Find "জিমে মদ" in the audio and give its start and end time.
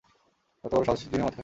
1.03-1.33